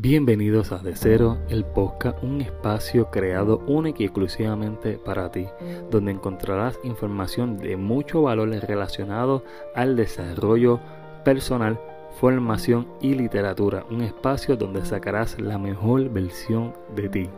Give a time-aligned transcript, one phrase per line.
[0.00, 5.46] Bienvenidos a De Cero, el podcast, un espacio creado único y exclusivamente para ti,
[5.90, 10.78] donde encontrarás información de mucho valor relacionado al desarrollo
[11.24, 11.80] personal,
[12.20, 17.30] formación y literatura, un espacio donde sacarás la mejor versión de ti.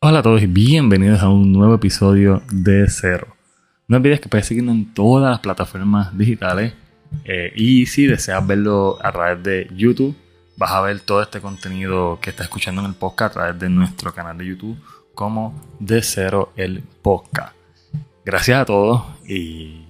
[0.00, 3.26] Hola a todos y bienvenidos a un nuevo episodio de Cero.
[3.86, 6.72] No olvides que puedes seguirnos en todas las plataformas digitales
[7.24, 10.16] eh, y si deseas verlo a través de YouTube,
[10.56, 13.68] vas a ver todo este contenido que estás escuchando en el podcast a través de
[13.68, 14.78] nuestro canal de YouTube
[15.14, 17.54] como De Cero el Podcast.
[18.24, 19.84] Gracias a todos y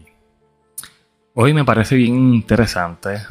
[1.34, 3.22] hoy me parece bien interesante.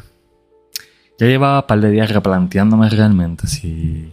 [1.18, 4.12] Ya llevaba un par de días replanteándome realmente si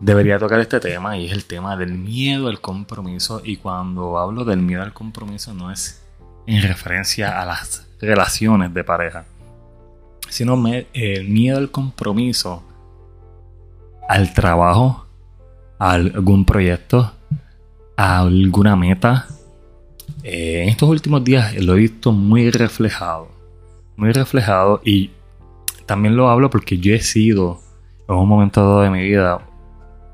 [0.00, 4.44] debería tocar este tema y es el tema del miedo al compromiso y cuando hablo
[4.44, 6.01] del miedo al compromiso no es
[6.46, 9.24] en referencia a las relaciones de pareja,
[10.28, 10.54] sino
[10.92, 12.62] el miedo al compromiso,
[14.08, 15.06] al trabajo,
[15.78, 17.12] a algún proyecto,
[17.96, 19.26] a alguna meta.
[20.24, 23.28] Eh, en estos últimos días lo he visto muy reflejado,
[23.96, 25.10] muy reflejado y
[25.86, 27.60] también lo hablo porque yo he sido
[28.08, 29.40] en un momento dado de mi vida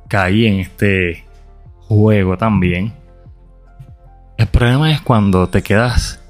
[0.08, 1.24] caí en este
[1.80, 2.92] juego también.
[4.38, 6.22] El problema es cuando te quedas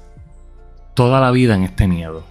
[0.95, 2.23] toda la vida en este miedo.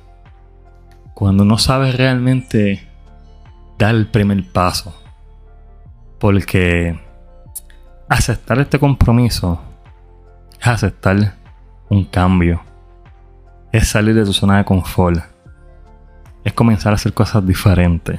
[1.15, 2.89] Cuando no sabes realmente
[3.79, 4.93] dar el primer paso.
[6.19, 6.99] Porque
[8.09, 9.63] aceptar este compromiso
[10.61, 11.37] es aceptar
[11.89, 12.61] un cambio.
[13.71, 15.23] Es salir de tu zona de confort.
[16.43, 18.19] Es comenzar a hacer cosas diferentes.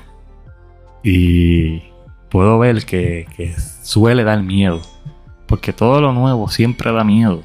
[1.03, 1.83] Y
[2.29, 3.27] puedo ver que,
[3.83, 4.81] suele dar miedo.
[5.49, 7.41] Porque todo lo nuevo siempre da miedo.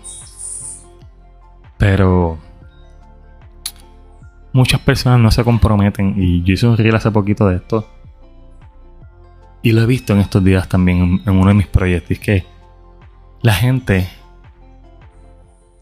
[1.78, 2.38] Pero
[4.52, 6.14] muchas personas no se comprometen.
[6.18, 7.88] Y yo hice un reel hace poquito de esto.
[9.62, 12.18] Y lo he visto en estos días también en, uno de mis proyectos.
[12.18, 12.44] que
[13.40, 14.06] la gente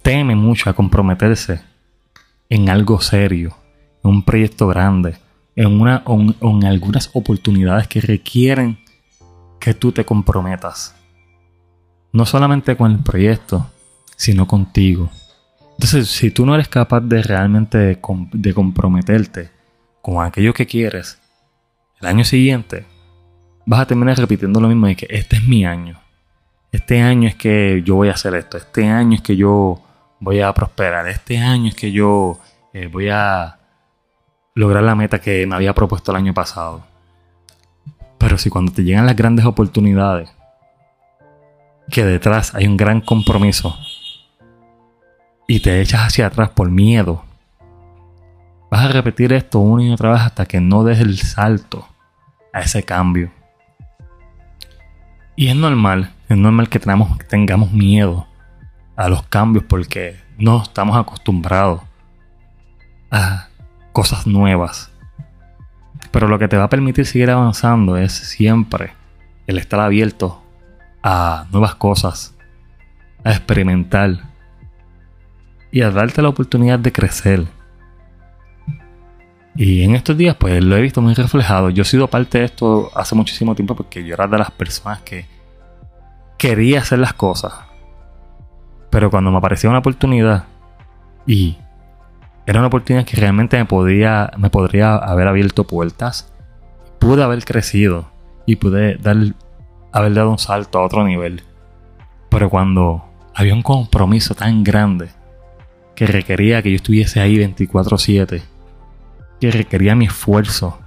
[0.03, 1.61] teme mucho a comprometerse
[2.49, 3.57] en algo serio.
[4.05, 5.17] En un proyecto grande.
[5.57, 8.79] En, una, en algunas oportunidades que requieren
[9.59, 11.02] que tú te comprometas.
[12.13, 13.71] No solamente con el proyecto,
[14.17, 15.11] sino contigo.
[15.73, 19.51] Entonces, si tú no eres capaz de realmente de, comprometerte
[20.01, 21.19] con aquello que quieres,
[22.01, 22.85] el año siguiente
[23.67, 25.99] vas a terminar repitiendo lo mismo de que este es mi año.
[26.71, 28.59] Este año es que yo voy a hacer esto.
[28.59, 29.83] Este año es que yo
[30.21, 31.09] voy a prosperar.
[31.09, 32.39] Este año es que yo
[32.73, 33.59] eh, voy a
[34.55, 36.85] lograr la meta que me había propuesto el año pasado.
[38.19, 40.31] Pero si cuando te llegan las grandes oportunidades,
[41.91, 43.77] que detrás hay un gran compromiso
[45.47, 47.25] y te echas hacia atrás por miedo,
[48.71, 51.87] vas a repetir esto una y otra vez hasta que no des el salto
[52.53, 53.31] a ese cambio.
[55.37, 58.27] Y es normal, es normal que tengamos, tengamos miedo
[58.97, 61.83] a los cambios porque no estamos acostumbrados
[63.11, 63.49] a
[63.93, 64.91] cosas nuevas.
[66.11, 68.93] Pero lo que te va a permitir seguir avanzando es siempre
[69.47, 70.42] el estar abierto
[71.03, 72.35] a nuevas cosas,
[73.25, 74.19] a experimentar
[75.71, 77.47] y a darte la oportunidad de crecer.
[79.55, 81.71] Y en estos días, pues lo he visto muy reflejado.
[81.71, 85.01] Yo he sido parte de esto hace muchísimo tiempo porque yo era de las personas
[85.03, 85.27] que
[86.39, 87.53] quería hacer las cosas.
[88.91, 90.45] Pero cuando me aparecía una oportunidad
[91.27, 91.57] y
[92.47, 96.33] era una oportunidad que realmente me, podía, me podría haber abierto puertas.
[96.99, 98.11] Pude haber crecido
[98.47, 99.17] y pude dar,
[99.93, 101.43] haber dado un salto a otro nivel.
[102.31, 103.05] Pero cuando
[103.35, 105.11] había un compromiso tan grande
[105.95, 108.43] que requería que yo estuviese ahí 24/7,
[109.41, 110.81] que requería mi esfuerzo,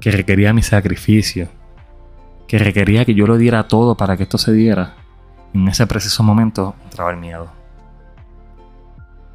[0.00, 1.48] que requería mi sacrificio,
[2.48, 4.94] que requería que yo lo diera todo para que esto se diera,
[5.54, 7.50] en ese preciso momento entraba el miedo.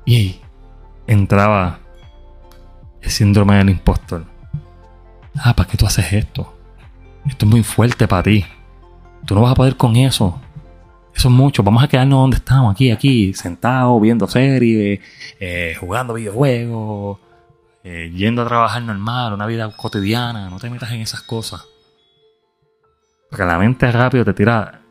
[0.05, 0.39] Y
[1.07, 1.79] entraba
[3.01, 4.25] el síndrome del impostor.
[5.37, 6.57] Ah, ¿para qué tú haces esto?
[7.25, 8.45] Esto es muy fuerte para ti.
[9.25, 10.39] Tú no vas a poder con eso.
[11.13, 11.63] Eso es mucho.
[11.63, 14.99] Vamos a quedarnos donde estamos, aquí, aquí, sentados, viendo series,
[15.39, 17.19] eh, jugando videojuegos,
[17.83, 20.49] eh, yendo a trabajar normal, una vida cotidiana.
[20.49, 21.65] No te metas en esas cosas.
[23.29, 24.81] Porque la mente rápido te tira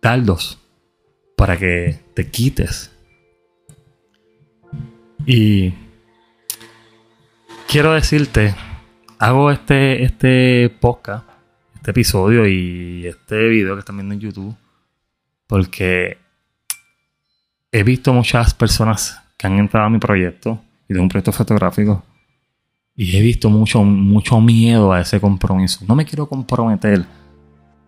[0.00, 0.58] taldos
[1.36, 2.96] para que te quites
[5.26, 5.74] y
[7.66, 8.54] quiero decirte,
[9.18, 11.28] hago este, este podcast,
[11.86, 14.56] este episodio y este video que están viendo en YouTube,
[15.46, 16.18] porque
[17.70, 22.02] he visto muchas personas que han entrado a mi proyecto y de un proyecto fotográfico
[22.96, 25.84] Y he visto mucho, mucho miedo a ese compromiso.
[25.86, 27.04] No me quiero comprometer.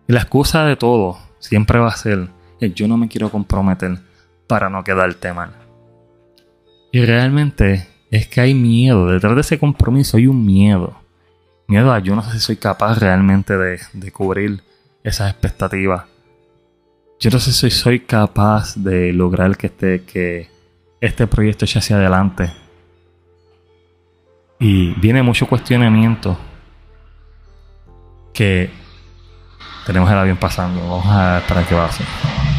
[0.07, 2.29] Y la excusa de todo siempre va a ser,
[2.61, 3.99] yo no me quiero comprometer
[4.47, 5.51] para no quedarte mal.
[6.93, 9.07] Y realmente es que hay miedo.
[9.07, 10.98] Detrás de ese compromiso hay un miedo.
[11.69, 14.63] Miedo a yo no sé si soy capaz realmente de, de cubrir
[15.03, 16.05] esas expectativas.
[17.19, 20.49] Yo no sé si soy capaz de lograr que este, que
[20.99, 22.51] este proyecto eche hacia adelante.
[24.57, 26.39] Y viene mucho cuestionamiento
[28.33, 28.71] que
[29.85, 30.81] tenemos el avión pasando.
[30.81, 32.58] Vamos a ver para qué va a hacer.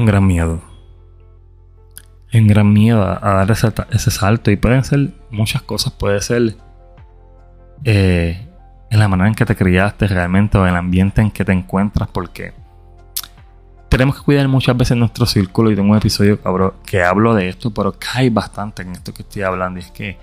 [0.00, 0.60] Hay un gran miedo.
[2.32, 4.50] Un gran miedo a, dar ese, salto.
[4.50, 5.92] Y pueden ser muchas cosas.
[5.92, 6.56] Puede ser
[7.84, 8.48] eh,
[8.90, 11.52] en la manera en que te criaste realmente o en el ambiente en que te
[11.52, 12.08] encuentras.
[12.08, 12.54] Porque
[13.90, 15.70] tenemos que cuidar muchas veces nuestro círculo.
[15.70, 16.38] Y tengo un episodio
[16.86, 19.80] que hablo de esto, pero cae bastante en esto que estoy hablando.
[19.80, 20.16] Y es que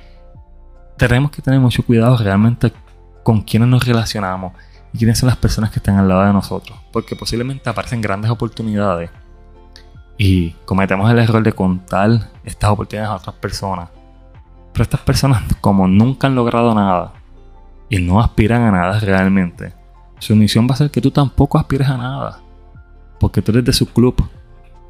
[0.97, 2.73] tenemos que tener mucho cuidado realmente
[3.21, 4.53] con quienes nos relacionamos
[4.91, 6.79] y quiénes son las personas que están al lado de nosotros.
[6.91, 9.11] Porque posiblemente aparecen grandes oportunidades
[10.17, 13.89] y cometemos el error de contar estas oportunidades a otras personas.
[14.73, 17.13] Pero estas personas, como nunca han logrado nada
[17.89, 19.73] y no aspiran a nada realmente,
[20.19, 22.39] su misión va a ser que tú tampoco aspires a nada.
[23.19, 24.15] Porque tú eres de su club,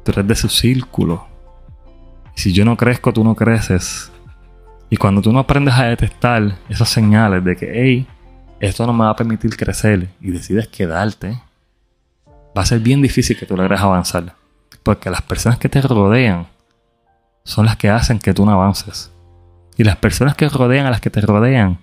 [0.04, 1.26] tú eres de su círculo.
[2.34, 4.10] Si yo no crezco, tú no creces.
[4.90, 8.06] Y cuando tú no aprendes a detectar esas señales de que, hey,
[8.60, 11.40] esto no me va a permitir crecer y decides quedarte,
[12.56, 14.34] va a ser bien difícil que tú logres avanzar.
[14.82, 16.46] Porque las personas que te rodean
[17.44, 19.12] son las que hacen que tú no avances.
[19.76, 21.78] Y las personas que rodean a las que te rodean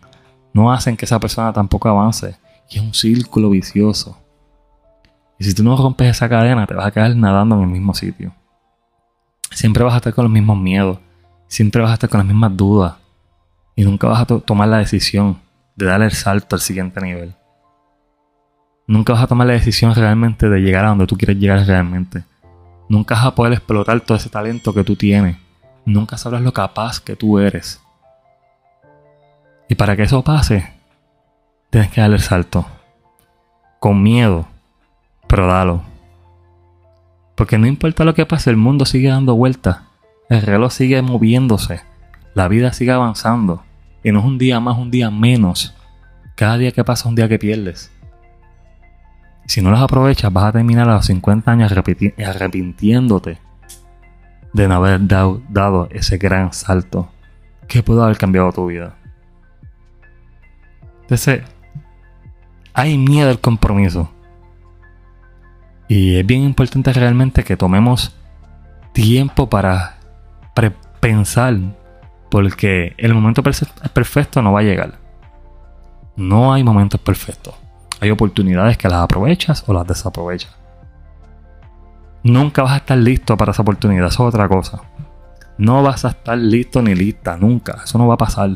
[0.53, 2.37] no hacen que esa persona tampoco avance.
[2.69, 4.17] Y es un círculo vicioso.
[5.37, 7.93] Y si tú no rompes esa cadena, te vas a quedar nadando en el mismo
[7.93, 8.33] sitio.
[9.51, 10.99] Siempre vas a estar con los mismos miedos.
[11.47, 12.95] Siempre vas a estar con las mismas dudas.
[13.75, 15.39] Y nunca vas a tomar la decisión
[15.75, 17.35] de dar el salto al siguiente nivel.
[18.87, 22.23] Nunca vas a tomar la decisión realmente de llegar a donde tú quieres llegar realmente.
[22.87, 25.37] Nunca vas a poder explotar todo ese talento que tú tienes.
[25.85, 27.81] Nunca sabrás lo capaz que tú eres.
[29.67, 30.71] Y para que eso pase,
[31.69, 32.65] tienes que darle el salto.
[33.79, 34.47] Con miedo,
[35.27, 35.83] pero dalo.
[37.35, 39.79] Porque no importa lo que pase, el mundo sigue dando vueltas.
[40.29, 41.81] El reloj sigue moviéndose.
[42.33, 43.63] La vida sigue avanzando.
[44.03, 45.75] Y no es un día más, un día menos.
[46.35, 47.91] Cada día que pasa es un día que pierdes.
[49.45, 53.37] Si no las aprovechas, vas a terminar a los 50 años arrepintiéndote
[54.53, 57.09] de no haber dado, ese gran salto
[57.67, 58.95] que pudo haber cambiado tu vida.
[61.01, 61.43] Entonces,
[62.73, 64.09] hay miedo al compromiso.
[65.87, 68.15] Y es bien importante realmente que tomemos
[68.93, 69.97] tiempo para,
[71.01, 71.57] pensar,
[72.31, 74.99] porque el momento perfecto no va a llegar.
[76.15, 77.53] No hay momentos perfectos.
[78.01, 80.55] Hay oportunidades que las aprovechas o las desaprovechas.
[82.23, 84.81] Nunca vas a estar listo para esa oportunidad, eso es otra cosa.
[85.57, 87.81] No vas a estar listo ni lista, nunca.
[87.83, 88.49] Eso no va a pasar.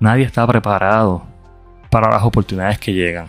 [0.00, 1.24] Nadie está preparado
[1.90, 3.26] para las oportunidades que llegan.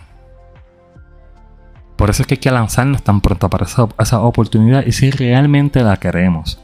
[1.96, 5.10] Por eso es que hay que lanzarnos tan pronto para esa, esa oportunidad y si
[5.10, 6.60] realmente la queremos.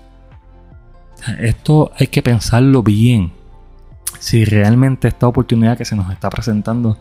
[1.40, 3.32] Esto hay que pensarlo bien.
[4.20, 6.98] Si realmente esta oportunidad que se nos está presentando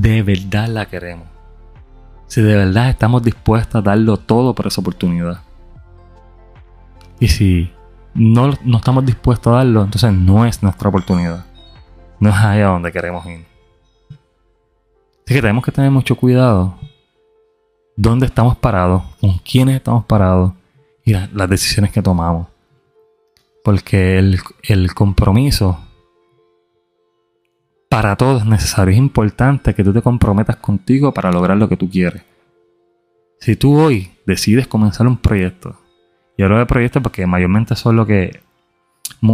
[0.00, 1.26] de verdad la queremos.
[2.28, 5.42] Si de verdad estamos dispuestos a darlo todo por esa oportunidad.
[7.18, 7.72] Y si
[8.14, 11.44] no, no estamos dispuestos a darlo, entonces no es nuestra oportunidad.
[12.20, 13.44] No es ahí a donde queremos ir.
[15.24, 16.78] Así que tenemos que tener mucho cuidado.
[17.96, 20.52] Dónde estamos parados, con quiénes estamos parados
[21.04, 22.46] y las decisiones que tomamos.
[23.64, 25.80] Porque el, el compromiso
[27.88, 28.92] para todo es necesario.
[28.92, 32.22] Es importante que tú te comprometas contigo para lograr lo que tú quieres.
[33.40, 35.78] Si tú hoy decides comenzar un proyecto,
[36.36, 38.40] y hablo de proyectos porque mayormente es lo que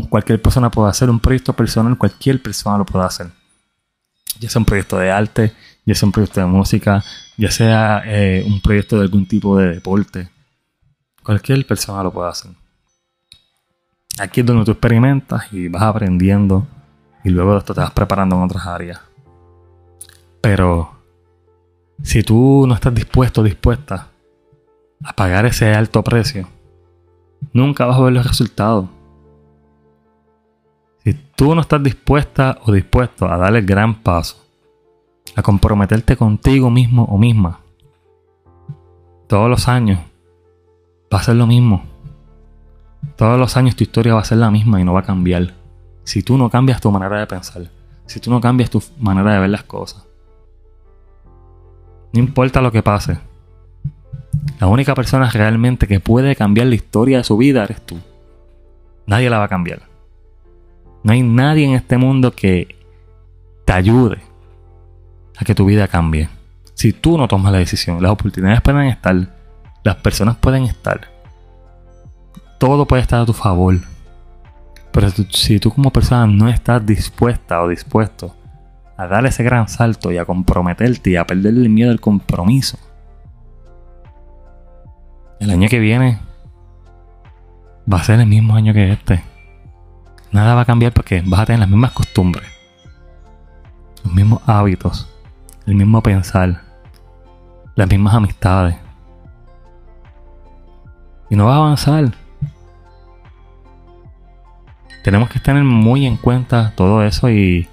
[0.08, 3.26] cualquier persona puede hacer, un proyecto personal, cualquier persona lo puede hacer.
[4.40, 5.52] Ya sea un proyecto de arte,
[5.84, 7.04] ya sea un proyecto de música,
[7.37, 10.28] ya sea eh, un proyecto de algún tipo de deporte.
[11.23, 12.50] Cualquier persona lo puede hacer.
[14.18, 16.66] Aquí es donde tú experimentas y vas aprendiendo
[17.25, 19.00] y luego de esto te vas preparando en otras áreas.
[20.40, 20.93] Pero
[22.02, 24.09] si tú no estás dispuesto o dispuesta
[25.02, 26.47] a pagar ese alto precio,
[27.52, 28.87] nunca vas a ver los resultados.
[31.37, 34.37] tú no estás dispuesta o dispuesto a dar el gran paso,
[35.35, 37.59] a comprometerte contigo mismo o misma,
[39.26, 39.99] todos los años
[41.12, 41.83] va a ser lo mismo.
[43.16, 45.54] Todos los años tu historia va a ser la misma y no va a cambiar.
[46.04, 47.68] Si tú no cambias tu manera de pensar,
[48.06, 50.04] si tú no cambias tu manera de ver las cosas.
[52.12, 53.18] No importa lo que pase.
[54.61, 57.99] La única persona realmente que puede cambiar la historia de su vida eres tú.
[59.06, 59.82] Nadie la va a cambiar.
[61.02, 62.76] No hay nadie en este mundo que
[63.64, 64.18] te ayude
[65.37, 66.28] a que tu vida cambie.
[66.75, 69.14] Si tú no tomas la decisión, las oportunidades pueden estar,
[69.82, 71.08] las personas pueden estar,
[72.58, 73.78] todo puede estar a tu favor.
[74.95, 78.33] Pero si tú como persona no estás dispuesta o dispuesto
[78.97, 82.79] a dar ese gran salto y a comprometerte y a perder el miedo al compromiso,
[85.41, 86.21] el año que viene
[87.93, 89.25] va a ser el mismo año que este.
[90.31, 92.47] Nada va a cambiar porque vas a tener las mismas costumbres,
[94.05, 95.13] los mismos hábitos,
[95.67, 96.63] el mismo pensar,
[97.75, 98.77] las mismas amistades.
[101.31, 102.24] Y no vas a avanzar.
[105.04, 107.68] Tenemos que tener muy en cuenta todo eso y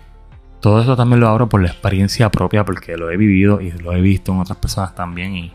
[0.59, 3.93] todo eso también lo abro por la experiencia propia porque lo he vivido y lo
[3.93, 5.53] he visto en otras personas también y,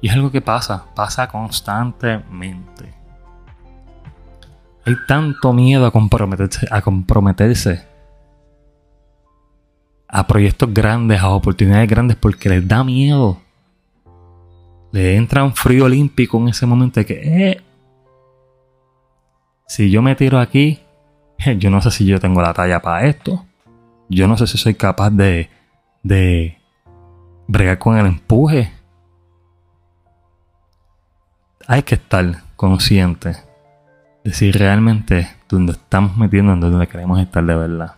[0.00, 2.94] es algo que pasa, pasa constantemente.
[4.86, 7.86] Hay tanto miedo a comprometerse, a comprometerse
[10.08, 13.42] a proyectos grandes, a oportunidades grandes, porque les da miedo.
[14.92, 17.60] Le entra un frío olímpico en ese momento de que, eh,
[19.66, 20.83] si yo me tiro aquí,
[21.58, 23.44] yo no sé si yo tengo la talla para esto.
[24.08, 25.50] Yo no sé si soy capaz de,
[26.02, 26.58] de
[27.46, 28.72] bregar con el empuje.
[31.66, 33.36] Hay que estar consciente
[34.22, 37.96] de si realmente donde estamos metiendo, en donde queremos estar de verdad.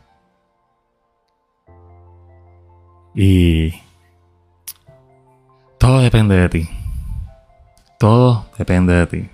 [3.14, 3.72] Y
[5.78, 6.68] todo depende de ti.
[7.98, 9.30] Todo depende de ti.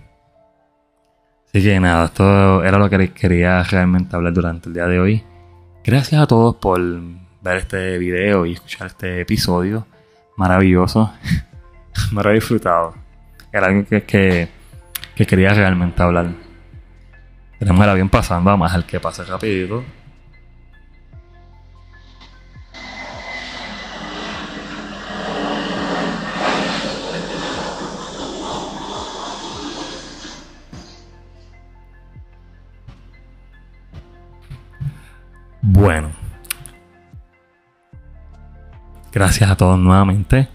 [1.54, 5.22] Así que nada, esto era lo que quería realmente hablar durante el día de hoy.
[5.84, 9.86] Gracias a todos por ver este video y escuchar este episodio
[10.38, 11.12] maravilloso.
[12.12, 12.94] Me lo he disfrutado.
[13.52, 14.48] Era algo que, que,
[15.14, 16.30] que quería realmente hablar.
[17.58, 19.84] Tenemos el avión pasando, más al que pase rapidito.
[39.12, 40.48] Gracias a todos nuevamente.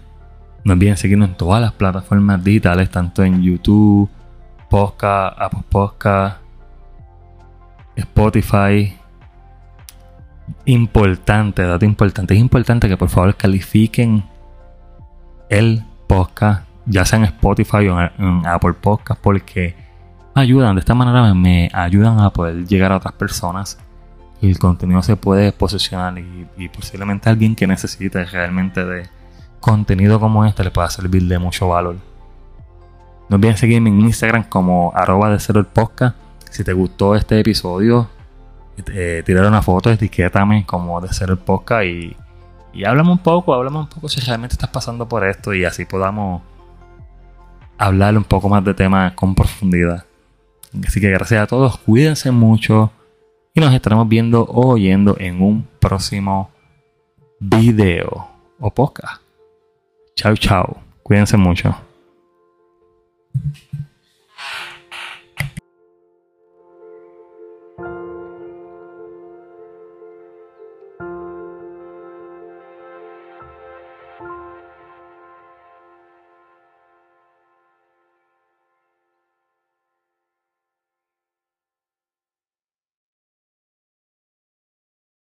[0.64, 4.10] No olviden seguirnos en todas las plataformas digitales, tanto en YouTube,
[4.68, 6.38] Podcast, Apple Podcast,
[7.94, 8.96] Spotify.
[10.64, 12.34] Importante, dato importante.
[12.34, 14.24] Es importante que por favor califiquen
[15.48, 19.76] el podcast, ya sea en Spotify o en Apple Podcast, porque
[20.34, 23.78] ayudan, de esta manera me ayudan a poder llegar a otras personas
[24.40, 29.08] el contenido se puede posicionar y, posiblemente alguien que necesite realmente de
[29.60, 31.96] contenido como este le pueda servir de mucho valor.
[33.28, 36.16] No olviden seguirme en Instagram como arroba de cero el podcast.
[36.50, 38.08] Si te gustó este episodio,
[38.86, 42.16] eh, tirar una foto, etiquétame como de cero el podcast y,
[42.72, 45.84] y háblame un poco, háblame un poco si realmente estás pasando por esto y así
[45.84, 46.42] podamos
[47.76, 50.04] hablar un poco más de temas con profundidad.
[50.86, 52.92] Así que gracias a todos, cuídense mucho
[53.58, 56.48] y nos estaremos viendo o oyendo en un próximo
[57.40, 58.28] video
[58.60, 59.20] o podcast.
[60.14, 60.76] Chao, chao.
[61.02, 61.74] Cuídense mucho.